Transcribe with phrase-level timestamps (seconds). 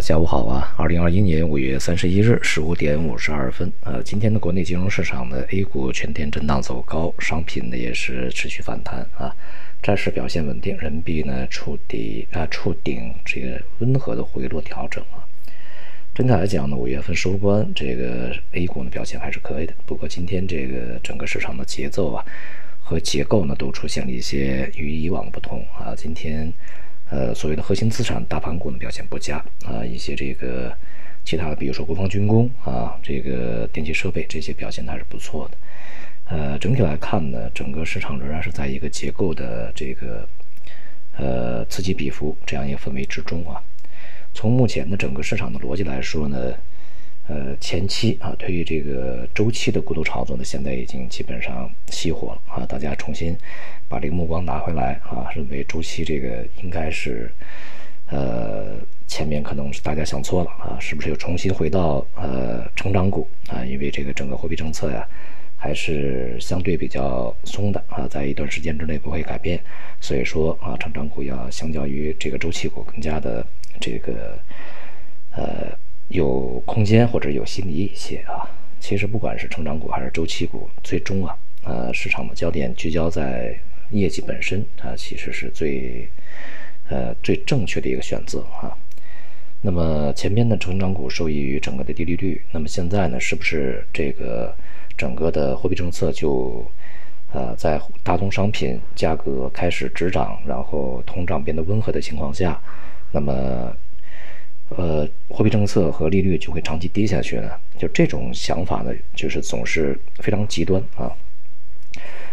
[0.00, 9.34] 下午好啊，二零二一年五月三十一日十五点五十二分，呃，今天的国内金融市场呢，A 股全天震荡走高，商品呢也是持续反弹啊，
[9.82, 15.26] 债市表现稳定，人民币呢触底啊触顶，这个温和的回落调整啊。
[16.14, 22.24] 整体来讲呢，五月份收官，这个 A 股呢表现还是可以的，不过今天这个整个市场的节奏啊
[22.80, 26.52] 和结构呢都出现了一些与以往不同啊，今天。
[27.10, 30.72] 呃，所谓的核心资产大盘股呢表现不佳啊，一些这个
[31.24, 35.56] 其他的，比如说国防军工啊，这个电气设备这些表现还是不错的。
[36.30, 40.28] 呃，整体来看呢，整个市场仍然是在一个结构的这个
[41.16, 43.62] 呃此起彼伏这样一个氛围之中啊。
[44.34, 46.54] 从目前的整个市场的逻辑来说呢。
[47.28, 52.64] 呃，前期啊，对于这个周期的过度炒作呢，现在已经基本上熄火了啊。
[52.64, 53.36] 大家重新
[53.86, 57.30] 把这个目光拿回来啊，认为周期这个应该是，
[58.08, 63.62] 呃，前面可能是大家想错了啊，是不是又重新回到呃成长股啊？
[63.62, 65.06] 因为这个整个货币政策呀，
[65.58, 69.60] 还是相对比较松的啊，在一段时间之内不会改变，
[70.00, 73.46] 所以说啊，成长股要相较于这个周期股更加的
[73.78, 74.38] 这个
[75.32, 75.76] 呃。
[76.08, 78.48] 有空间或者有心理一些啊，
[78.80, 83.54] 其实不管是成长股还是周期股，最终啊，呃，市场的焦点聚焦在
[83.90, 86.08] 业绩本身，它其实是最，
[86.88, 88.72] 呃，最正确的一个选择啊。
[89.60, 94.56] 那么前边的成长股受益于整个的低利率，那么现在呢，是不是这个
[94.96, 96.64] 整个的货币政策就，
[97.32, 102.58] 呃，在大宗商品价格开始止涨，然后通胀变得温和的情况下，
[103.12, 103.76] 那么？
[104.78, 107.50] 呃，货币政策和利率就会长期低下去呢？
[107.76, 111.10] 就这种想法呢，就是总是非常极端啊。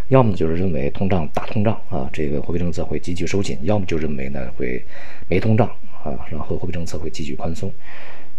[0.09, 4.79] 要么就是认为通胀大通胀啊，这个货币政策会急剧收紧；要么就认为呢会
[5.27, 5.67] 没通胀
[6.03, 7.73] 啊，然后货币政策会继续宽松。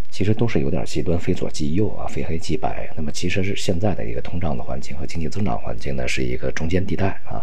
[0.08, 2.88] 其实都是有点极端，非左即右啊，非黑即白。
[2.96, 7.42] 那么其实是现在的一个通胀的环境和经济增长环境呢，是一个中间地带啊。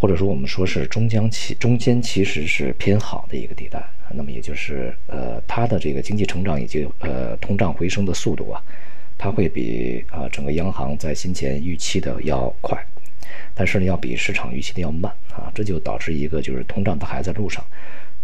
[0.00, 3.78] 或者说我们说是中将其中间其实是偏好的一个地带，
[4.14, 8.62] 那么也就是呃它的这个经济成长以及呃通胀回升的速度啊，
[9.18, 12.82] 它会比啊整个央行在先前预期的要快，
[13.54, 17.62] 但是呢要比市场预期的要慢啊，这就导致一个就是通胀它还在路上，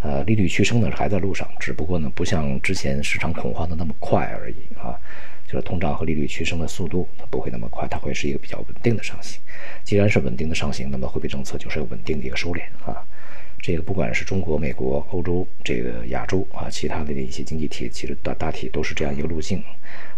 [0.00, 4.96] 呃利率趋升呢还在路上，只不过呢不像之前市场恐慌的那么快而已啊。
[5.46, 9.40] 就是通胀和利率趋升的速度，它不会那么快，它会是一个比较稳定的上行。
[9.84, 13.04] 既然是稳定的上行，那么货币政策就是稳定的一个收敛啊。
[13.62, 19.62] 这个不管是中国、美国、欧洲、这个亚洲啊，其他的一些经济体，其实大大体都是这样一个路径。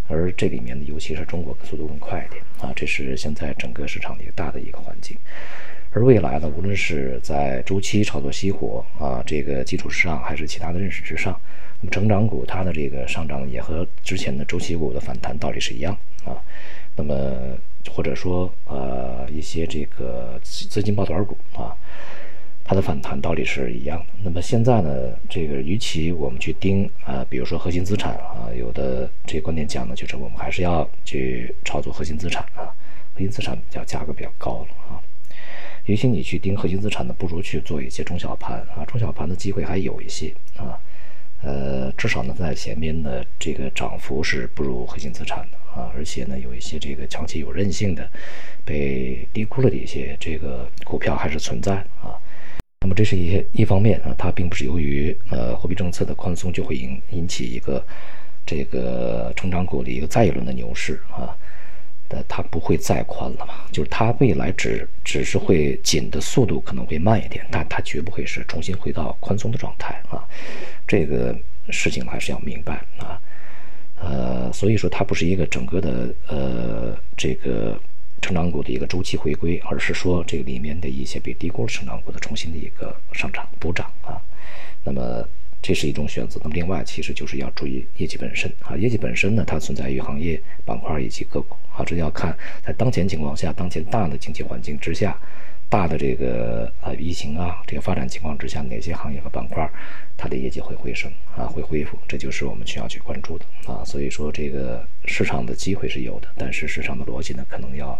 [0.08, 5.16] 而这里面呢，尤其是中国速度更快一点啊，这是现在整个市场的一个大的一个环境。
[5.90, 11.38] 而未来呢，无论是在周期炒作熄火啊这个基础之上，还是其他的认识之上。
[11.80, 16.36] 那么成长股它的这个上涨也和之前的周期股的反弹道理是一样啊，
[16.96, 17.56] 那么
[17.90, 21.74] 或者说呃一些这个资金抱团股啊，
[22.64, 24.06] 它的反弹道理是一样的。
[24.24, 24.90] 那么现在呢，
[25.28, 32.74] 这个与其我们去盯啊，比如说核心资产啊，有的这个观点讲呢，就是我们还是要去炒作核心资产啊，
[33.14, 35.00] 核心资产比较价格比较高了啊。
[35.88, 40.78] 与其你去盯核心资产的，不如去做一些中小盘啊，中小盘的机会还有一些啊。
[41.40, 48.06] 呃，至少呢，在前面的这个涨幅是不如核心资产的啊，而且呢，有一些这个长期有韧性的、
[48.66, 52.12] 被低估了的一些这个股票还是存在啊。
[52.80, 57.82] 那么这是一些一方面啊，它并不是由于呃货币政策的宽松就会引引起一个
[58.44, 61.34] 这个成长股的一个再一轮的牛市啊。
[62.10, 63.54] 呃，它不会再宽了嘛？
[63.70, 70.24] 就是它未来只只是会紧的速度可能会慢一点，但它绝不会是重新回到宽松的状态啊。
[70.86, 71.36] 这个
[71.68, 73.20] 事情还是要明白啊。
[74.00, 77.78] 呃，所以说它不是一个整个的呃这个
[78.22, 84.16] 成长股的一个周期回归，而是说这个里面的一些被低估的成长股的重新的一个上涨补涨啊。
[84.82, 85.28] 那么。
[85.60, 86.40] 这是一种选择。
[86.42, 95.18] 那么，另外其实就是要注意业绩本身啊，业绩本身呢，它存在于行业板块以及个股啊，这要看在当前情况下，当前大的经济环境之下，
[95.68, 99.68] 大的这个啊疫情啊这个发展情况之下，哪些行业和板块
[100.16, 103.84] 它的业绩会回升啊，会恢复，这就是我们需要去关注的啊。
[103.84, 107.98] 所以说，这个市场的机会是有的，但是市场的逻辑呢，可能要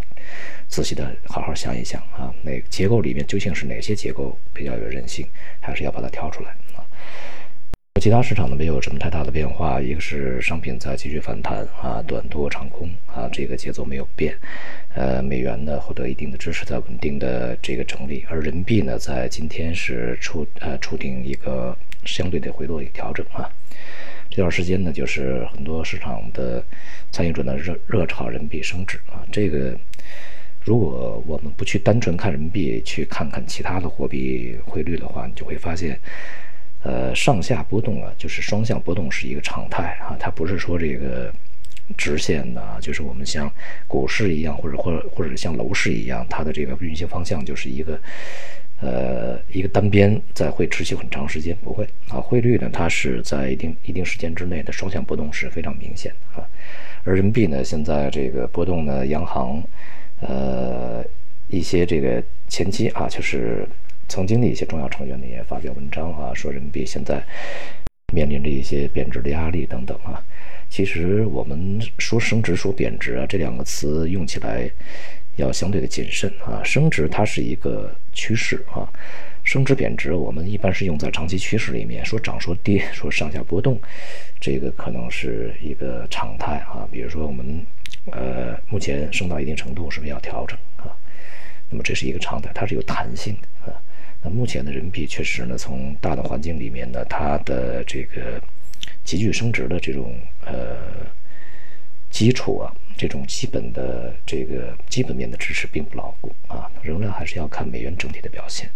[0.68, 5.26] 仔细的好好想一想啊，哪结构里面究竟是哪些结构比较有韧性，
[5.60, 6.80] 还是要把它挑出来啊。
[7.98, 14.34] 其他市场呢没有什么太大的变化，一个是商品在继续反弹啊，短多长空啊，这个节奏没有变。
[14.94, 23.50] 呃，美元呢获得一定的支持，在稳定的这个整理，而人民币呢在今天是触呃触顶一个相对的回落一个调整啊。
[24.30, 26.62] 这段时间呢，就是很多市场的
[27.10, 29.24] 参与者呢热热炒人民币升值啊。
[29.32, 29.76] 这个
[30.62, 35.98] 如果我们不去单纯看人民币，去看看其他的货币汇率的话，你就会发现，
[36.82, 40.16] 呃，上下波动啊，就是双向波动是一个常态啊。
[40.18, 41.32] 它不是说这个
[41.96, 43.50] 直线的，就是我们像
[43.86, 47.98] 股市一样，或者或者或者像楼市一样，它的这个运行方向就是一个。
[48.80, 52.20] 呃，一个单边在会持续很长时间，不会啊。
[52.20, 56.46] 汇率呢，它是在一定一定时间之内的双向波动是非常明显的啊。
[57.02, 59.60] 而人民币呢，现在这个波动呢，央行
[60.20, 61.04] 呃
[61.48, 63.68] 一些这个前期啊，就是
[64.08, 67.22] 曾经的一些重要成员呢也发表文章啊，说人民币现在
[68.12, 70.22] 面临着一些贬值的压力等等啊。
[70.68, 74.70] 其实我们说升值说贬值啊，这两个词用起来。
[75.38, 78.82] 要相对的谨慎啊，升值它是一个趋势啊，
[79.44, 83.80] 升值贬值我们一般是用在长期趋势里面，说涨说跌说上下波动，
[84.40, 86.88] 这个可能是一个常态啊。
[86.90, 87.64] 比如说我们
[88.10, 90.90] 呃目前升到一定程度，是不是要调整啊？
[91.70, 93.80] 那么这是一个常态，它是有弹性的啊。
[94.22, 98.40] 那目前的人民币确实呢，从大的环境里面呢，它的这个
[99.04, 100.76] 急剧升值的这种呃
[102.10, 102.72] 基础啊。
[103.00, 108.68] 这种基本的这个基本面的支持并不牢固啊，仍然还是要看美元整体的表现，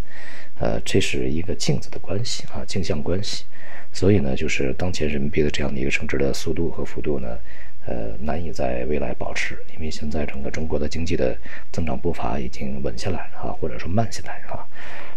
[0.61, 3.45] 呃，这是一个镜子的关系啊，镜像关系。
[3.93, 7.37] 所以呢，就是当前人民币的这样的一个升值的速度和幅度呢，
[7.85, 11.37] 呃，难以在未来保持，因为现在整个中国的经济的
[11.73, 14.63] 增长步伐已经稳下来啊，或者说慢下来啊，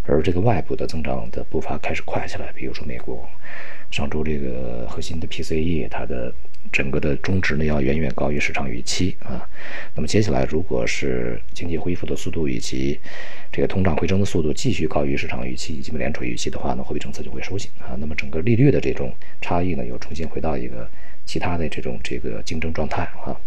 [0.08, 3.28] 而这个外部的增长的步伐开始快起来，比如说美国
[3.92, 6.34] 上周这个核心的 PCE 它的。
[6.72, 9.48] 整个的中值呢要远远高于市场预期啊，
[9.94, 13.00] 那么接下来如果是经济恢复的速度以及
[13.52, 20.90] 这个通胀回升的速度继续高于市场预期以及美联储预期的话呢，货币政策就会收紧啊，那么整个利率的这种差异呢又重新回到一个
[21.24, 23.40] 其他的这种这个竞争状态啊，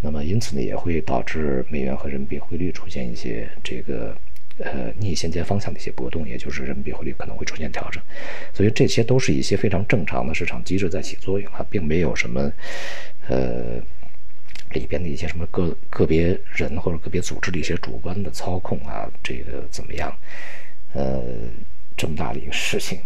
[0.00, 4.16] 那么因此呢也会导致美元和人民币汇率出现一些这个。
[4.58, 8.02] 呃，逆现金方向的一些波动，也就是人民币汇率可能会出现调整，
[8.52, 12.52] 所以这些都是一些非常正常的市场机制在起作用啊，并没有什么，
[13.28, 13.80] 呃，
[14.70, 20.12] 里边的一些什么个个别人或者个别组织的一些主观的操控啊，这个怎么样？
[20.92, 21.22] 呃，
[21.96, 22.98] 这么大的一个事情。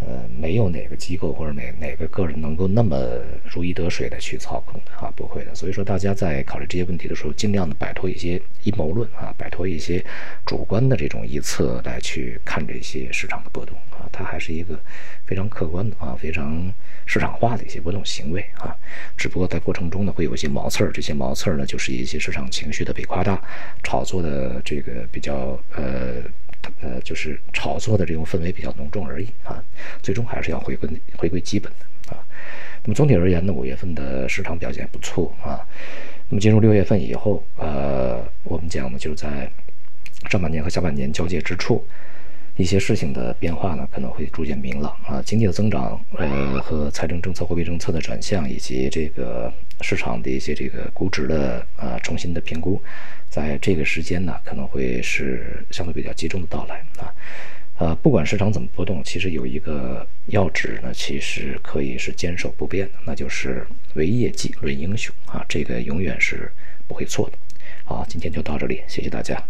[0.00, 2.96] 呃，没有哪个机构或者哪哪个个人能够那么
[3.44, 5.52] 如鱼得水的去操控的啊，不会的。
[5.54, 10.04] 所以说，大家在考虑这些问题的时候，尽量的摆脱一些阴谋论啊，摆脱一些
[10.46, 14.78] 主观的这种臆测来去看这些市场的波动啊，它还是一个
[15.26, 16.72] 非常客观的啊，非常
[17.04, 18.76] 市场化的一些波动行为啊。
[19.16, 23.42] 只不过在过程中呢，会有一些毛刺儿，这些毛刺儿呢，就是一些市场情绪的被夸大、
[23.82, 26.22] 炒作的这个比较呃。
[26.80, 29.62] 呃，就是炒作的这种氛围比较浓重而已啊，
[30.02, 32.24] 最终还是要回归回归基本的啊。
[32.84, 35.60] 那么总体而言呢，五月份的市场表现不错啊。
[36.28, 39.50] 那么进入六月份以后，呃，我们讲呢，就是在
[40.30, 41.84] 上半年和下半年交界之处。
[42.58, 45.22] 一些事情的变化呢，可能会逐渐明朗啊。
[45.24, 49.50] 经济的增长，呃，和财政政策、货币政策的转向，以及这个
[49.80, 52.82] 市场的一些这个估值的呃重新的评估，
[53.30, 57.14] 在这个时间呢，可能会是相对比较集中的到来啊。
[57.78, 63.64] 呃，不管市场怎么波动，其实有一个要旨呢，其实可以是坚守不变的，那就是
[63.94, 66.50] 为业绩论英雄啊，这个永远是
[66.88, 67.38] 不会错的。
[67.84, 69.40] 好，今天就到这里，谢谢大家。